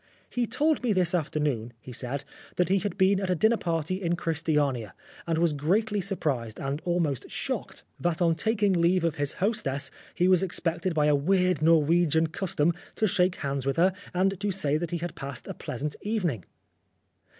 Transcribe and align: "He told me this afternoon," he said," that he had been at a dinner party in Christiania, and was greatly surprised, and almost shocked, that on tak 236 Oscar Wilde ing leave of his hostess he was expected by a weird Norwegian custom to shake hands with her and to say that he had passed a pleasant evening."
"He 0.31 0.47
told 0.47 0.81
me 0.81 0.93
this 0.93 1.13
afternoon," 1.13 1.73
he 1.79 1.91
said," 1.93 2.23
that 2.55 2.69
he 2.69 2.79
had 2.79 2.97
been 2.97 3.19
at 3.19 3.29
a 3.29 3.35
dinner 3.35 3.55
party 3.55 4.01
in 4.01 4.15
Christiania, 4.15 4.95
and 5.27 5.37
was 5.37 5.53
greatly 5.53 6.01
surprised, 6.01 6.59
and 6.59 6.81
almost 6.85 7.29
shocked, 7.29 7.83
that 7.99 8.19
on 8.19 8.33
tak 8.33 8.57
236 8.57 8.57
Oscar 8.57 8.65
Wilde 8.65 8.77
ing 8.77 8.81
leave 8.81 9.03
of 9.03 9.15
his 9.17 9.33
hostess 9.33 9.91
he 10.15 10.27
was 10.27 10.41
expected 10.41 10.95
by 10.95 11.05
a 11.05 11.13
weird 11.13 11.61
Norwegian 11.61 12.25
custom 12.29 12.73
to 12.95 13.05
shake 13.05 13.35
hands 13.41 13.67
with 13.67 13.77
her 13.77 13.93
and 14.11 14.39
to 14.39 14.49
say 14.49 14.75
that 14.75 14.89
he 14.89 14.97
had 14.97 15.13
passed 15.13 15.47
a 15.47 15.53
pleasant 15.53 15.95
evening." 16.01 16.45